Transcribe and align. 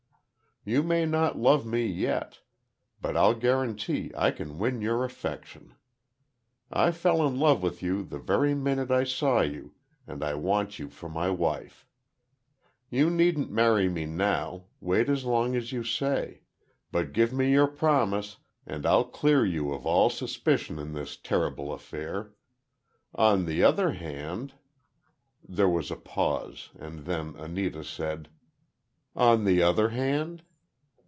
You 0.63 0.83
may 0.83 1.07
not 1.07 1.39
love 1.39 1.65
me 1.65 1.87
yet—but 1.87 3.17
I'll 3.17 3.33
guarantee 3.33 4.11
I 4.15 4.29
can 4.29 4.59
win 4.59 4.79
your 4.79 5.03
affection. 5.03 5.73
I 6.71 6.91
fell 6.91 7.25
in 7.27 7.39
love 7.39 7.63
with 7.63 7.81
you, 7.81 8.03
the 8.03 8.19
very 8.19 8.53
minute 8.53 8.91
I 8.91 9.03
saw 9.03 9.41
you 9.41 9.73
and 10.05 10.23
I 10.23 10.35
want 10.35 10.77
you 10.77 10.87
for 10.91 11.09
my 11.09 11.31
wife. 11.31 11.87
You 12.91 13.09
needn't 13.09 13.49
marry 13.49 13.89
me 13.89 14.05
now—wait 14.05 15.09
as 15.09 15.25
long 15.25 15.55
as 15.55 15.71
you 15.71 15.83
say—but 15.83 17.11
give 17.11 17.33
me 17.33 17.49
your 17.51 17.65
promise, 17.65 18.37
and 18.63 18.85
I'll 18.85 19.05
clear 19.05 19.43
you 19.43 19.73
of 19.73 19.87
all 19.87 20.11
suspicion 20.11 20.77
in 20.77 20.93
this 20.93 21.17
terrible 21.17 21.73
affair. 21.73 22.35
On 23.15 23.45
the 23.45 23.63
other 23.63 23.93
hand—" 23.93 24.53
There 25.43 25.67
was 25.67 25.89
a 25.89 25.95
pause, 25.95 26.69
and 26.77 27.05
then 27.05 27.35
Anita 27.35 27.83
said: 27.83 28.29
"On 29.15 29.43
the 29.45 29.63
other 29.63 29.89
hand?" 29.89 30.43